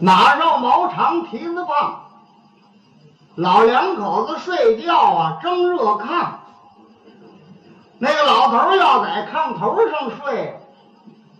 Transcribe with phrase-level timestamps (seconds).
[0.00, 2.00] 马上毛长蹄子棒，
[3.34, 6.26] 老两口子睡觉啊，蒸热炕。
[7.98, 10.60] 那个老头儿要在炕头上睡，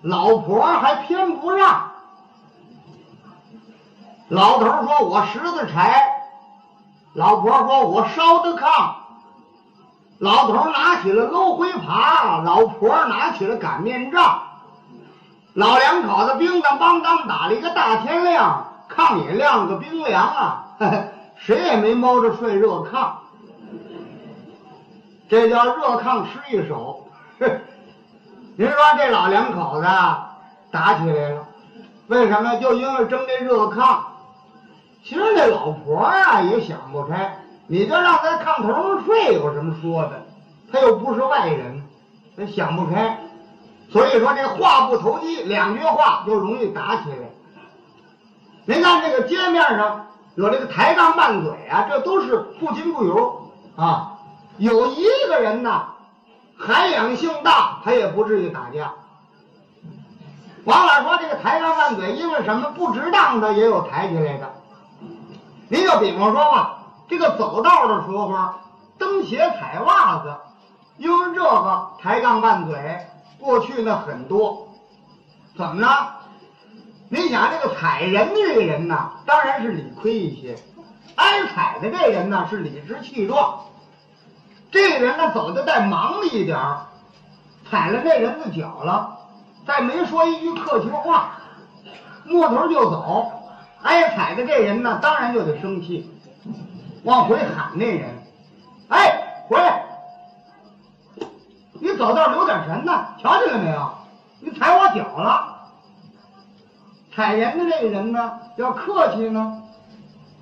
[0.03, 1.90] 老婆还偏不让。
[4.28, 6.03] 老头儿说：“我拾的柴。”
[7.12, 8.94] 老婆说：“我烧的炕。”
[10.19, 14.44] 老头儿拿起了搂灰耙，老婆拿起了擀面杖。
[15.54, 20.66] 老两口子叮当梆当打了一个大天亮，炕也晾个冰凉啊，
[21.38, 23.12] 谁也没摸着睡热炕。
[25.28, 27.06] 这叫热炕吃一手。
[28.56, 29.86] 您说这老两口子
[30.72, 31.46] 打起来了，
[32.09, 32.56] 为什么？
[32.56, 33.98] 就因为争这热炕。
[35.04, 37.36] 其实这老婆啊也想不开，
[37.68, 40.20] 你就让在炕头上睡有什么说的？
[40.73, 41.80] 他又不是外人，
[42.36, 43.18] 他想不开。
[43.94, 47.30] 所以说这话不投机，两句话就容易打起来。
[48.64, 54.14] 您看这个街面上有这个抬杠拌嘴啊，这都是不亲不友啊。
[54.59, 55.90] 有一个人呐，
[56.59, 58.90] 涵养性大，他也不至于打架。
[60.64, 64.51] 往哪说这个抬杠拌嘴，因为什么不值当的也有抬起来的。
[65.69, 68.29] 您就比方说吧，这个走道的时候，
[68.98, 70.34] 蹬鞋踩袜子，
[70.97, 73.06] 因为这个抬杠拌嘴，
[73.45, 74.69] 过去呢很多。
[75.56, 75.87] 怎么呢？
[77.11, 80.56] 你想这个踩人的这个人呢，当然是理亏一些；
[81.14, 83.61] 挨踩的这人呢，是理直气壮。
[84.73, 86.86] 这个人呢，走的再忙了一点儿，
[87.70, 89.17] 踩了那人的脚了，
[89.64, 91.39] 再没说一句客气话，
[92.25, 93.31] 摸头就走。
[93.83, 96.11] 挨踩的这人呢，当然就得生气，
[97.05, 98.08] 往回喊那人
[98.89, 99.84] ：“哎，回来！
[101.97, 103.91] 走道留点神呢，瞧见了没有？
[104.41, 105.50] 你踩我脚了。”
[107.14, 109.62] 踩人的这个人呢，要客气呢，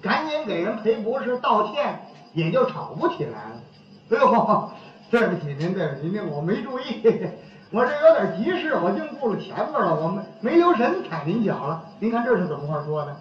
[0.01, 2.01] 赶紧给人赔不是、道歉，
[2.33, 3.61] 也就吵不起来了。
[4.11, 4.71] 哎呦，
[5.11, 7.03] 对不起您，对不起您，我没注意，
[7.71, 11.83] 我这有点急事，我净顾了前边了，我没没留神踩您脚了。
[11.99, 13.15] 您看这是怎么话说的？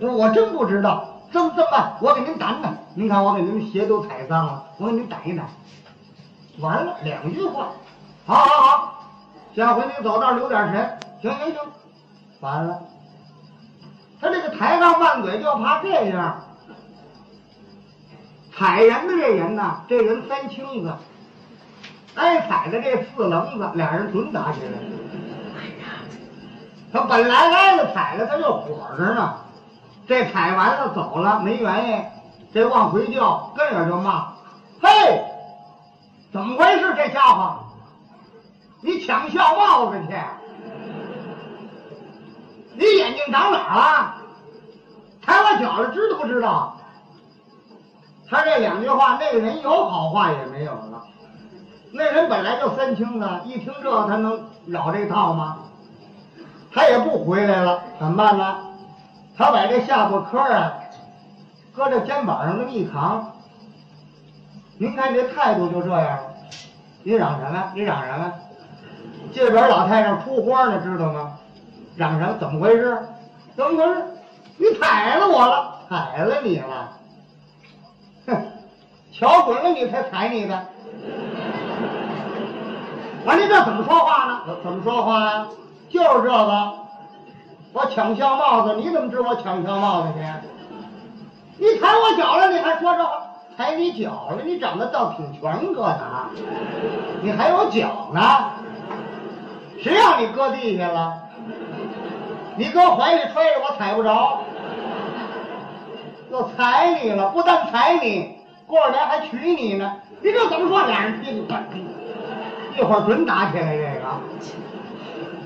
[0.00, 1.08] 我 我真不知道。
[1.32, 1.94] 这么这么办？
[2.02, 2.68] 我给您掸掸。
[2.94, 5.40] 您看我给您鞋都踩脏了，我给您掸一掸。
[6.58, 7.68] 完了，两句话。
[8.26, 9.04] 好好好，
[9.54, 10.98] 下回你走道留点神。
[11.20, 11.56] 行行行。
[12.40, 12.82] 完了，
[14.20, 16.40] 他这个抬杠拌嘴就怕这样。
[18.54, 20.92] 踩人的这人呢，这人三青子，
[22.14, 24.78] 挨踩的这四棱子，俩人准打起来了。
[26.92, 29.36] 他本来挨了踩了，他就火着呢。
[30.06, 32.04] 这踩完了走了，没原因，
[32.52, 34.32] 这往回叫，跟着就骂：“，
[36.32, 36.94] 怎么回事？
[36.96, 37.58] 这家伙，
[38.80, 40.16] 你抢笑帽子去？
[42.74, 44.14] 你眼睛长哪儿了？
[45.20, 46.74] 踩我脚了，知道不知道？”
[48.30, 51.04] 他这两句话，那个人有好话也没有了。
[51.92, 55.58] 那人本来就三清子，一听这他能绕这套吗？
[56.72, 58.56] 他也不回来了，怎么办呢？
[59.36, 60.72] 他把这下巴颏啊，
[61.76, 63.31] 搁这肩膀上这么一扛。
[64.78, 66.34] 您看这态度就这样了。
[67.02, 67.72] 你嚷什么？
[67.74, 68.32] 你嚷什么？
[69.32, 71.38] 这边老太上出花呢，知道吗？
[71.96, 72.36] 嚷什么？
[72.38, 72.98] 怎么回事？
[73.56, 74.04] 怎么回事？
[74.58, 76.92] 你踩了我了，踩了你了。
[78.26, 78.42] 哼，
[79.12, 80.66] 瞧准了你才踩你的。
[83.24, 84.40] 完，你这怎么说话呢？
[84.62, 85.46] 怎么说话呀？
[85.88, 86.72] 就是这个，
[87.72, 90.20] 我抢笑帽子，你怎么知我抢笑帽子去？
[91.58, 93.31] 你踩我脚了，你还说这话？
[93.62, 96.28] 踩你脚了，你长得倒挺全个的啊！
[97.22, 98.20] 你还有脚呢？
[99.80, 101.16] 谁让你搁地下了？
[102.56, 104.40] 你搁怀里揣着，我踩不着。
[106.32, 108.36] 要踩你了，不但踩你，
[108.66, 109.92] 过两年还娶你呢。
[110.20, 110.84] 你这怎么说？
[110.84, 111.46] 俩人拼，
[112.76, 113.76] 一会儿准打起来。
[113.76, 114.00] 这个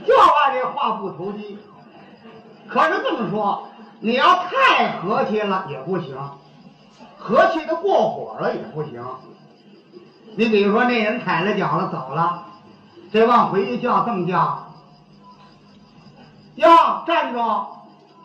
[0.07, 1.59] 就怕这话不投机。
[2.67, 3.69] 可是这么说，
[4.01, 6.17] 你要太和气了也不行，
[7.27, 9.05] 和气的过火了也不行。
[10.37, 12.45] 你比如说，那人踩了脚了，走了，
[13.13, 14.65] 这往回一叫，这么叫
[16.55, 17.41] ：“呀，站住！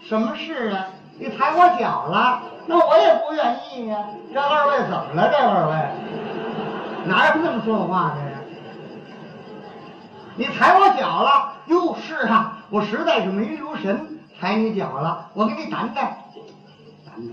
[0.08, 0.86] 什么事啊？
[1.18, 4.06] 你踩我脚了？”那我也不愿意呀。
[4.32, 5.32] 这二位怎么了？
[5.32, 8.38] 这二位哪有这么说话的呀？
[10.36, 11.54] 你踩我脚了？
[11.66, 15.32] 哟，是啊，我实在是没留神踩你脚了。
[15.34, 16.08] 我给你掸掸，
[17.08, 17.32] 掸掸。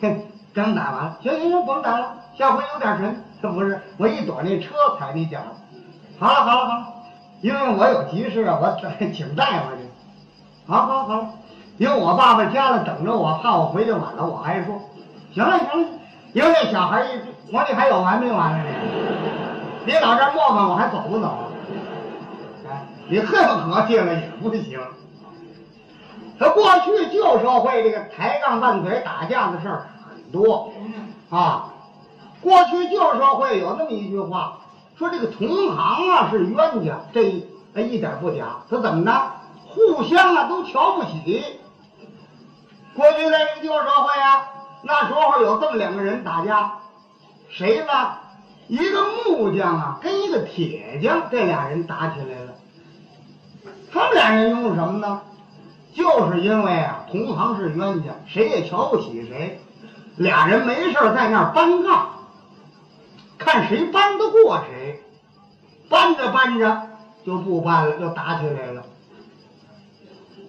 [0.00, 0.22] 哼，
[0.54, 3.24] 刚打完，行行行，甭打了，下回有点神。
[3.42, 5.38] 这不是我一躲那车踩你脚。
[6.18, 6.86] 好了好了好了，
[7.40, 8.76] 因为我有急事啊，我
[9.12, 9.82] 请大夫去。
[10.66, 11.26] 好好好，
[11.76, 14.80] 因为我爸爸家里等着我，怕我回去晚了，我还说，
[15.32, 15.88] 行了行了，
[16.32, 17.18] 因为那小孩一，
[17.52, 18.58] 我说你还有完没完了
[19.84, 19.92] 你？
[19.92, 21.34] 你老这磨磨，我还走不走？
[23.08, 24.80] 你恨不和气了也不行。
[26.38, 29.86] 他过去旧社会这个抬杠拌嘴打架的事儿
[30.34, 30.72] 多
[31.30, 31.70] 啊。
[32.42, 34.58] 过去旧社会有那么一句话，
[34.98, 38.56] 说这个同行啊是冤家，这一一点不假。
[38.68, 39.30] 他怎么呢？
[39.66, 41.42] 互相啊都瞧不起。
[42.94, 44.46] 过去在这个旧社会啊，
[44.82, 46.74] 那时候有这么两个人打架，
[47.48, 47.92] 谁呢？
[48.68, 52.52] 一个木匠啊跟一个铁匠，这俩人打起来了。
[53.92, 55.22] 他们俩人因为什么呢？
[55.94, 59.60] 就是因为啊同行是冤家，谁也瞧不起谁。
[60.16, 62.10] 俩人没事在那儿搬杠，
[63.38, 65.00] 看谁搬得过谁。
[65.88, 66.88] 搬着搬着
[67.24, 68.84] 就不搬了，就打起来了。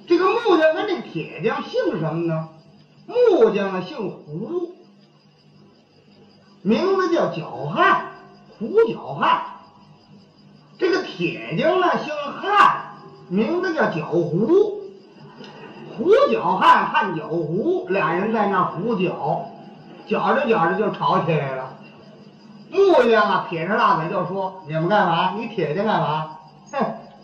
[0.07, 2.49] 这个木匠跟这铁匠姓什么呢？
[3.05, 4.73] 木匠呢姓胡，
[6.61, 8.11] 名字叫脚汉，
[8.57, 9.41] 胡脚汉。
[10.77, 12.95] 这个铁匠呢姓汉，
[13.29, 14.81] 名字叫脚胡，
[15.97, 19.45] 胡脚汉，汉脚胡，俩人在那儿胡搅，
[20.07, 21.73] 搅着搅着就吵起来了。
[22.71, 25.33] 木匠啊撇着大嘴就说：“你们干嘛？
[25.37, 26.37] 你铁匠干嘛？
[26.71, 26.79] 哼！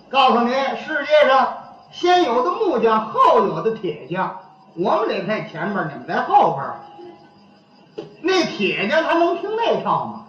[0.10, 1.58] 告诉你，世界上。”
[1.92, 4.40] 先有的木匠，后有的铁匠，
[4.78, 8.08] 我们得在前边，你们在后边。
[8.22, 10.26] 那铁匠他能听那套吗？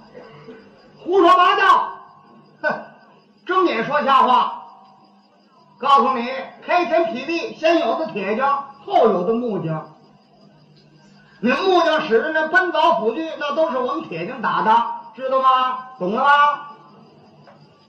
[0.98, 1.88] 胡说八道，
[2.62, 2.68] 哼，
[3.46, 4.64] 睁眼说瞎话。
[5.78, 6.28] 告诉你，
[6.66, 9.91] 开天辟地，先有的铁匠，后有的木匠。
[11.44, 14.72] 你木匠使的那奔凿斧锯，那都是我们铁匠打的，
[15.12, 15.88] 知道吗？
[15.98, 16.30] 懂了吗？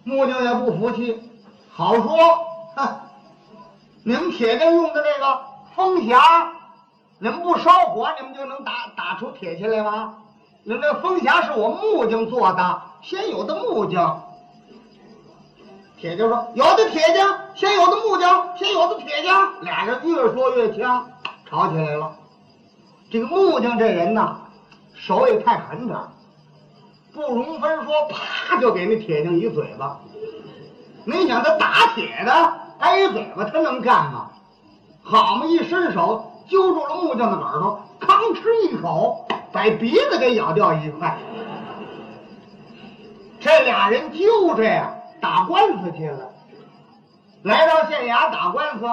[0.03, 1.21] 木匠也不服气，
[1.71, 2.17] 好说，
[2.75, 2.99] 哼。
[4.03, 5.39] 你们铁匠用的那个
[5.75, 6.19] 风匣，
[7.19, 10.15] 你们不烧火，你们就能打打出铁器来吗？
[10.63, 14.19] 你那风匣是我木匠做的，先有的木匠。
[15.99, 21.07] 铁匠说：“有的铁匠，先有的木匠，先有的铁匠。”俩人越说越呛，
[21.47, 22.15] 吵起来了。
[23.13, 24.37] 这个木匠这人呐，
[24.95, 26.07] 手也太狠点儿
[27.13, 29.99] 不容分说，啪就给那铁匠一嘴巴。
[31.05, 32.53] 没想他打铁的。
[32.79, 34.31] 挨嘴巴他能干吗？
[35.03, 41.15] 好嘛，一伸手揪住了木匠的耳朵，吭哧一口，把鼻子给咬掉一块。
[43.39, 46.31] 这俩人就这样打官司去了，
[47.43, 48.85] 来到县衙打官司。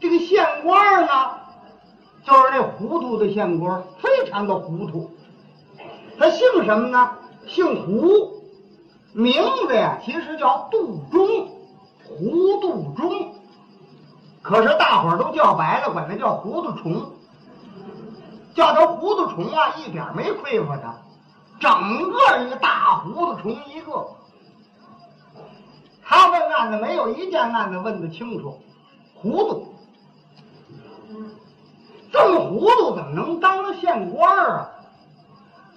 [0.00, 1.10] 这个县官呢，
[2.24, 5.10] 就是那糊涂的县官，非常的糊涂。
[6.18, 7.10] 他姓什么呢？
[7.46, 8.42] 姓胡，
[9.12, 9.34] 名
[9.66, 11.48] 字呀，其实叫杜忠。
[12.06, 13.34] 糊涂中，
[14.42, 17.12] 可是大伙儿都叫白了，管他叫糊涂虫，
[18.54, 20.94] 叫他糊涂虫啊，一点没亏负他，
[21.58, 21.70] 整
[22.12, 24.06] 个一个大糊涂虫一个。
[26.02, 28.58] 他问案子没有一件案子问的清楚，
[29.14, 29.73] 糊涂，
[32.14, 34.68] 这么糊涂怎么能当了县官啊？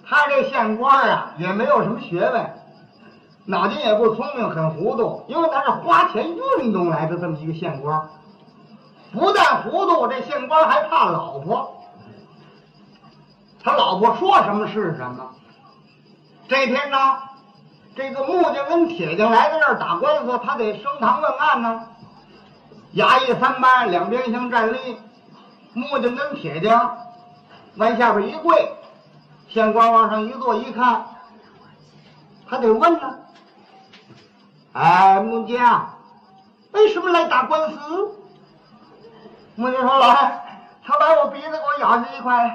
[0.08, 2.54] 他这县官啊也没有什么学问。
[3.44, 6.28] 脑筋也不聪明，很糊涂，因为他是花钱
[6.60, 8.08] 运动来的这么一个县官。
[9.12, 11.74] 不但糊涂，这县官还怕老婆。
[13.64, 15.30] 他老婆说什么是什么。
[16.46, 17.18] 这天呢，
[17.96, 21.82] 这个木匠跟铁匠来到这儿打官司，他得升堂问案呢。
[22.94, 24.96] 衙役三班两边相站立，
[25.78, 26.98] 木匠跟铁匠
[27.76, 28.72] 往下边一跪，
[29.48, 31.06] 县官往上一坐，一看，
[32.48, 33.14] 他得问呢。
[34.72, 35.88] 哎，木匠，
[36.72, 37.78] 为什么来打官司？
[39.54, 40.42] 木匠说：“老汉，
[40.84, 42.50] 他把我鼻子给我咬下一块，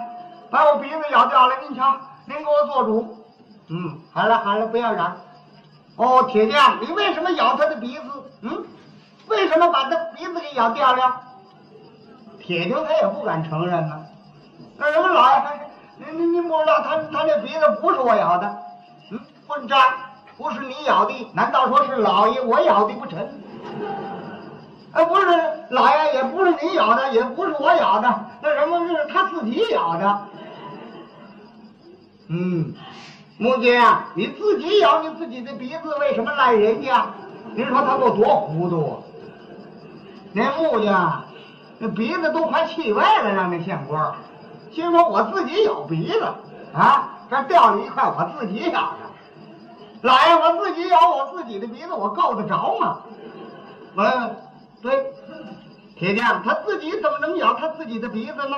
[0.50, 1.56] 把我鼻子咬掉了。
[1.62, 3.26] 您瞧，您给我做主。”
[3.70, 5.16] 嗯，好了好了，不要嚷。
[5.96, 8.04] 哦，铁匠，你为什么咬他的鼻子？
[8.42, 8.66] 嗯，
[9.28, 11.22] 为什么把他鼻子给咬掉了？
[12.46, 14.06] 铁牛他也不敢承认呢。
[14.78, 15.44] 那什么，老爷，
[15.98, 18.58] 您您您不知道，他他那鼻子不是我咬的。
[19.12, 19.80] 嗯，混账！
[20.38, 23.20] 不是你咬的，难道说是老爷我咬的不成？
[24.92, 25.26] 啊，不是
[25.70, 30.22] 老爷，也不是你咬的，也不是我咬的，那什么是他自己咬的？
[32.28, 32.74] 嗯，
[33.38, 37.06] 木匠，你自己咬你自己的鼻子，为什么赖人家？
[37.56, 38.98] 您说他给我多糊涂啊！
[40.34, 41.24] 那木匠，
[41.84, 44.14] 这鼻子都快气歪了，让那县官，
[44.72, 46.24] 心说我自己咬鼻子
[46.74, 49.00] 啊，这掉了一块，我自己咬的。
[50.02, 53.00] 老爷，我自己咬我自己的鼻子，我够得着吗？
[53.98, 54.36] 嗯，
[54.82, 55.12] 对，
[55.98, 58.56] 铁匠他自己怎么能咬他自己的鼻子呢？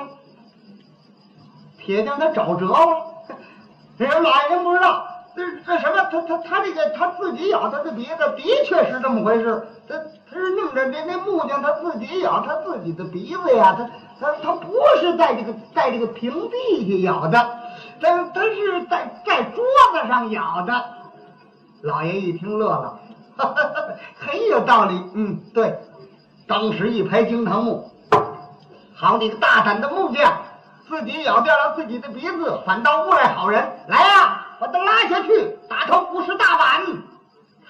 [1.80, 3.06] 铁匠他找辙了。
[3.98, 5.04] 这老爷不知道，
[5.66, 5.96] 这什么？
[6.10, 9.66] 他他他这个他自己咬他的鼻子，的确是这么回事。
[9.88, 9.96] 他
[10.30, 17.38] 他是弄着那那木匠他自己咬他自己的鼻子呀，他他他不是在这个在这个平地下咬的，
[18.00, 20.84] 他他是在在桌子上咬的。
[21.82, 22.98] 老爷一听乐了，
[23.36, 23.64] 哈哈
[24.18, 25.02] 很有道理。
[25.14, 25.78] 嗯，对。
[26.48, 27.90] 当时一拍惊堂木，
[28.94, 30.32] 好你个大胆的木匠，
[30.88, 33.68] 自己咬掉了自己的鼻子，反倒诬赖好人。
[33.88, 36.82] 来呀，把他拉下去，打他五十大板。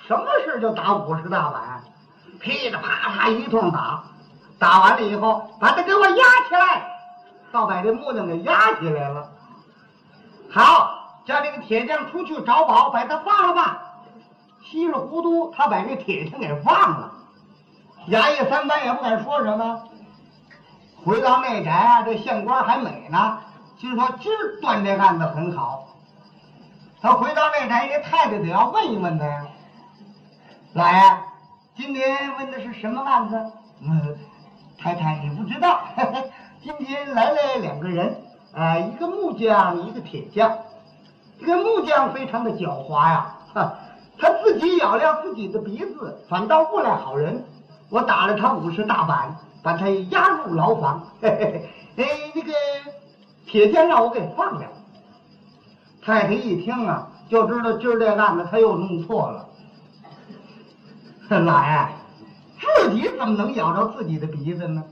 [0.07, 1.83] 什么事就打五十大板？
[2.41, 4.05] 噼里啪啦一通打，
[4.59, 6.87] 打完了以后，把他给我压起来，
[7.51, 9.29] 倒把这木匠给压起来了。
[10.51, 13.83] 好，叫这个铁匠出去找宝，把他放了吧。
[14.63, 17.13] 稀里糊涂，他把这铁匠给放了。
[18.09, 19.83] 衙役三班也不敢说什么。
[21.05, 23.39] 回到内宅啊，这县官还美呢，
[23.79, 25.89] 心说今儿断这案子很好。
[27.01, 29.47] 他回到内宅，这太太得要问一问他呀。
[30.73, 30.99] 老爷，
[31.77, 33.39] 今天问的是什么案子？
[33.83, 34.17] 嗯，
[34.79, 35.81] 太太你不知道，
[36.63, 38.17] 今天来了两个人，
[38.55, 40.59] 啊，一个木匠，一个铁匠。
[41.39, 43.75] 这个木匠非常的狡猾呀，哈，
[44.19, 47.45] 他自己咬了自己的鼻子，反倒诬赖好人。
[47.91, 51.07] 我打了他五十大板，把他押入牢房。
[51.21, 52.53] 嘿嘿嘿，哎，那个
[53.47, 54.67] 铁匠让我给放了。
[56.07, 59.49] 太太一听啊，就知道今儿这案子他又弄错了。
[61.29, 61.89] 老爷，
[62.61, 64.85] 自己怎么能咬着自己的鼻子呢？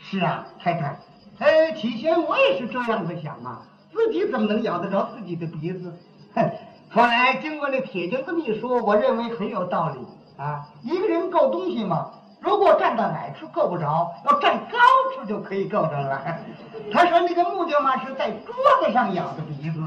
[0.00, 0.98] 是啊，太太，
[1.38, 3.60] 哎，起先我也是这样子想啊，
[3.92, 5.92] 自己怎么能咬得着自己的鼻子？
[6.34, 6.50] 哼，
[6.88, 9.98] 后来经过那铁匠这么一说，我认为很有道理
[10.42, 10.66] 啊。
[10.82, 12.10] 一个人够东西嘛。
[12.40, 14.78] 如果站到矮处够不着，要站高
[15.14, 16.22] 处就可以够着了。
[16.90, 19.78] 他说那个木匠嘛是在桌子上咬的鼻子。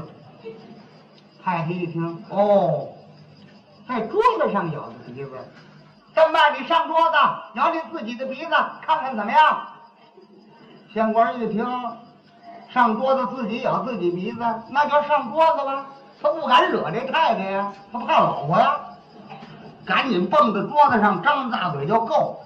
[1.44, 2.88] 太太一听，哦，
[3.88, 5.30] 在桌子上咬的鼻子，
[6.14, 6.54] 这么办？
[6.58, 7.16] 你上桌子
[7.54, 9.66] 咬你自己的鼻子，看看怎么样？
[10.92, 11.66] 县官一听，
[12.68, 14.38] 上桌子自己咬自己鼻子，
[14.70, 15.86] 那就上桌子了。
[16.20, 18.80] 他不敢惹这太太呀，他怕老婆呀。
[19.84, 22.38] 赶紧蹦到桌子上，张大嘴就够，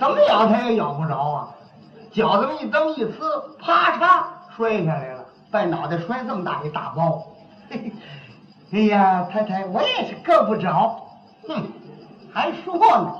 [0.00, 1.48] 怎么咬他也咬不着啊！
[2.10, 4.24] 脚这么一蹬一呲，啪嚓
[4.56, 5.15] 摔下来了，
[5.50, 7.22] 把脑袋摔这么大一大包。
[8.72, 11.08] 哎呀，太太，我也是够不着。
[11.48, 11.62] 哼，
[12.32, 13.14] 还说呢，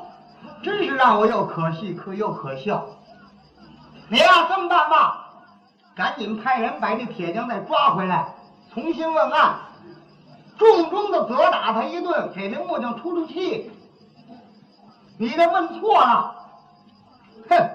[0.62, 2.85] 真是让我又可气可又可笑。
[4.09, 5.30] 你呀，这么办吧，
[5.95, 8.26] 赶紧派人把这铁匠再抓回来，
[8.75, 9.56] 重新问案。
[10.59, 13.71] 重重的责打他一顿，给那木匠出出气。
[15.18, 16.35] 你这问错了，
[17.49, 17.71] 哼！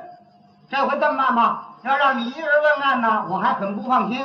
[0.70, 1.71] 这回这么办吧？
[1.84, 4.24] 要让你一人问案呢，我还很不放心。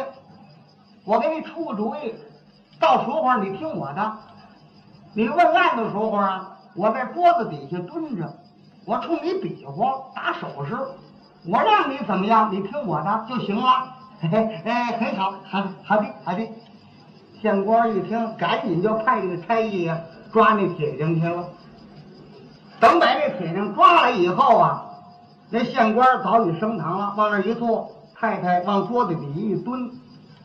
[1.05, 2.15] 我给你出个主意，
[2.81, 4.13] 到时候你听我的。
[5.15, 8.31] 你问案的时候啊，我在桌子底下蹲着，
[8.85, 10.77] 我冲你比划打手势，
[11.47, 13.95] 我让你怎么样，你听我的就行了。
[14.21, 16.47] 嘿嘿，哎，很好，好，好的，好的。
[17.41, 19.91] 县官一听，赶紧就派这个差役
[20.33, 21.45] 抓那铁匠去了。
[22.81, 24.86] 等把这铁匠抓来以后啊，
[25.50, 29.91] 那县官早已升堂了，往那一坐，太太往桌子底下一蹲。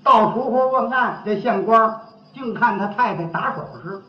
[0.04, 2.02] 到时候问案，这县官
[2.34, 4.02] 净看他太太打手势。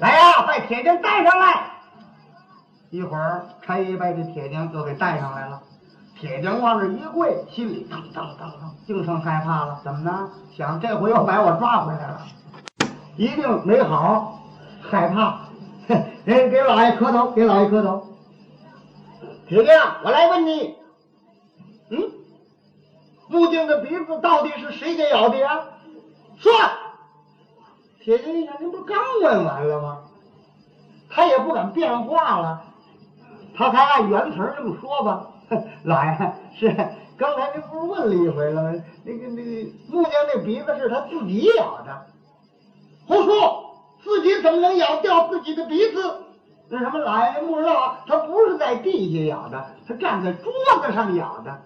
[0.00, 1.72] 来呀，把铁匠带上来。
[2.90, 5.60] 一会儿，差役把这铁匠就给带上来了。
[6.18, 9.80] 铁匠往这一跪，心里噔噔噔噔，净剩害怕了。
[9.84, 10.28] 怎么呢？
[10.56, 12.20] 想这回又把我抓回来了，
[13.16, 14.40] 一定没好，
[14.80, 15.40] 害怕。
[16.24, 18.04] 给给老爷磕头，给老爷磕头。
[19.48, 20.76] 铁匠，我来问你，
[21.88, 22.12] 嗯，
[23.28, 25.64] 木匠的鼻子到底是谁给咬的呀？
[26.38, 26.52] 说。
[28.00, 29.98] 铁匠一想，您不刚问完了吗？
[31.08, 32.62] 他也不敢变话了，
[33.56, 35.26] 他才按原词这么说吧。
[35.84, 36.68] 老爷是，
[37.16, 38.82] 刚才您不是问了一回了吗？
[39.04, 42.06] 那个那个木匠那鼻子是他自己咬的，
[43.06, 46.24] 胡说，自己怎么能咬掉自己的鼻子？
[46.70, 51.62] 那什么，老爷您不知道，他不是在地下咬的，他站在桌子上咬的。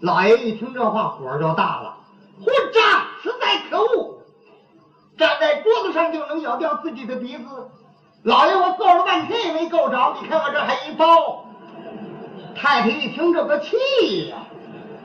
[0.00, 1.96] 老爷一听这话，火就大了，
[2.44, 2.82] 混账，
[3.22, 4.18] 实在可恶！
[5.16, 7.70] 站在桌子上就能咬掉自己的鼻子，
[8.22, 11.44] 老爷我够了半天也没够着，你看我这还一包。
[12.54, 14.36] 太太一听这个气呀，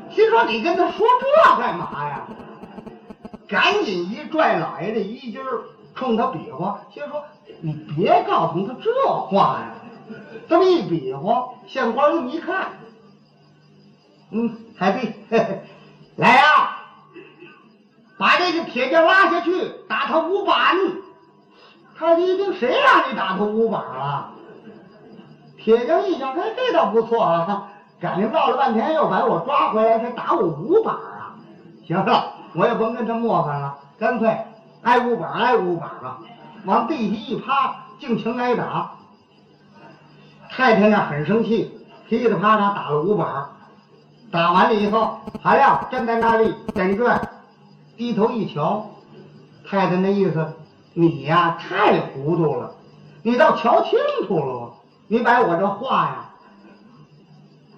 [0.10, 2.28] 心说你跟他说这干嘛呀？
[3.48, 5.42] 赶紧一拽老爷的衣襟，
[5.96, 7.24] 冲他比划，心说
[7.62, 9.76] 你别告诉他这话呀。
[10.48, 12.70] 这么一比划，县官这么一看，
[14.32, 15.14] 嗯，海弟，
[16.16, 16.44] 来呀、
[18.18, 19.52] 把这个铁匠拉下去，
[19.88, 20.76] 打他五板。
[21.96, 24.32] 他一听，谁让你打他五板了？
[25.58, 31.36] 铁匠一想，哎，这倒不错啊，赶紧闹了半天，又把我抓回来，才打我五板啊！
[31.86, 34.36] 行了，我也甭跟他磨翻了，干脆
[34.82, 36.18] 挨五板挨五板了，
[36.66, 38.92] 往地下一趴，尽情挨打。
[40.50, 41.72] 太太那很生气，
[42.08, 43.46] 噼里啪啦打了五板，
[44.32, 47.30] 打完了以后，韩亮站在那里等着，
[47.96, 48.90] 低头一瞧，
[49.68, 50.54] 太太那意思，
[50.94, 52.76] 你呀太糊涂了，
[53.24, 54.74] 你倒瞧清楚了，
[55.08, 56.30] 你把我这话呀，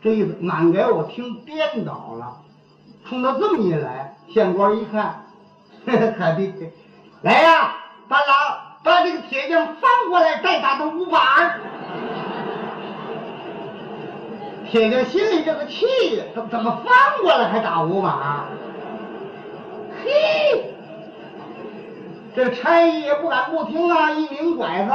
[0.02, 2.38] 这意思满给我听颠倒了。
[3.06, 5.26] 冲他这么一来，县官一看，
[5.86, 6.54] 嘿嘿，海弟，
[7.22, 7.74] 来呀，
[8.08, 11.22] 把老把这个铁匠翻过来，再打他五板。
[14.70, 15.86] 铁匠心里这个气
[16.18, 18.14] 呀，怎么怎么翻过来还打五板？
[20.04, 20.74] 嘿，
[22.36, 24.92] 这差役也不敢不听啊，一拧拐子，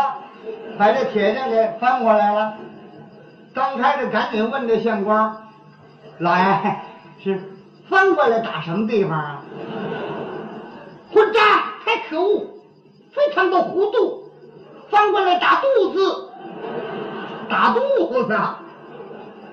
[0.78, 2.54] 把这铁匠给翻过来了。
[3.54, 5.36] 张开的赶紧问这县官
[6.18, 6.76] ：“老爷
[7.22, 7.40] 是
[7.88, 9.42] 翻过来打什么地方啊？”
[11.12, 11.42] 混账！
[11.84, 12.46] 太可恶，
[13.16, 14.24] 非常的糊涂，
[14.90, 16.28] 翻过来打肚子，
[17.48, 18.38] 打肚子。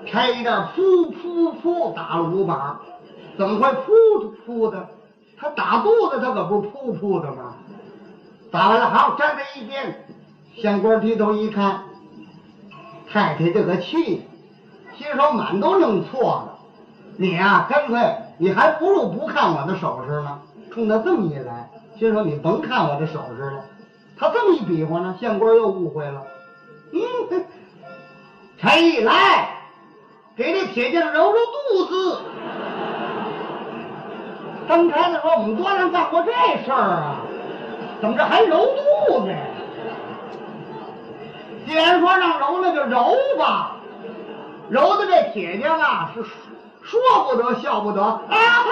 [0.06, 2.76] 差一点噗噗噗打了五板，
[3.38, 4.86] 怎么会噗噗的？
[5.38, 7.54] 他打肚子，他可不是噗噗的吗？
[8.52, 10.06] 打完了，好，站在一边。
[10.56, 11.84] 县官低头一看，
[13.10, 14.28] 太太这个气，
[14.96, 16.58] 心说满都弄错了。
[17.16, 20.38] 你呀、干脆你还不如不看我的手势呢。
[20.70, 23.64] 冲他这么一来，心说你甭看我这手势了。
[24.18, 26.22] 他这么一比划呢，县官又误会了。
[26.92, 27.00] 嗯，
[28.58, 29.48] 差役来，
[30.36, 32.20] 给这铁匠揉揉肚子。
[34.66, 36.32] 当差的说：“我们多人干过这
[36.64, 37.16] 事儿啊，
[38.00, 38.64] 怎么这还揉
[39.08, 39.36] 肚子呀？”
[41.66, 43.76] 既然说让揉，那就揉吧。
[44.70, 46.22] 揉的这铁匠啊，是
[46.82, 46.98] 说
[47.30, 48.22] 不得笑不得啊！
[48.28, 48.64] 哎呀，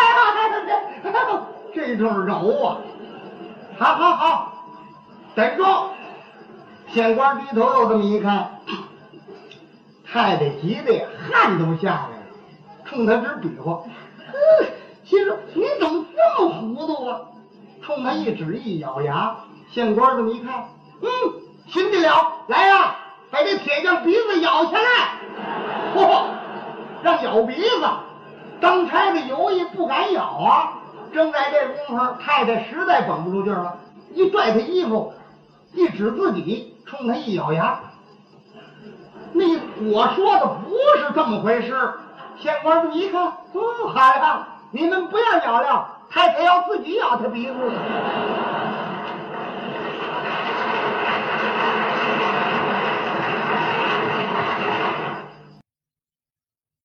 [1.75, 2.79] 这这就是揉啊！
[3.79, 4.53] 好好好，
[5.35, 5.65] 等住！
[6.89, 8.61] 县官低头又这么一看，
[10.05, 12.25] 太太急的呀，汗都下来了，
[12.85, 13.73] 冲他直比划。
[13.73, 14.67] 呵
[15.05, 16.05] 心说你怎么
[16.37, 17.21] 这么糊涂啊？
[17.83, 19.35] 冲他一指一咬牙，
[19.71, 20.69] 县官这么一看，
[21.01, 21.09] 嗯，
[21.69, 22.95] 行得了，来呀、
[23.31, 25.97] 把这铁匠鼻子咬下来。
[25.97, 26.25] 嚯，
[27.03, 27.89] 让咬鼻子，
[28.61, 30.79] 当差的犹豫不敢咬啊。
[31.13, 33.79] 正在这功夫，太太实在绷不住劲儿了，
[34.15, 35.13] 一拽他衣服，
[35.73, 37.79] 一指自己，冲他一咬牙。
[39.33, 39.45] 那
[39.91, 41.93] 我说的不是这么回事。
[42.39, 43.61] 县官们一看，嗯，
[43.95, 44.27] 孩子，
[44.73, 47.55] 你们不要咬了，太太要自己咬他鼻子。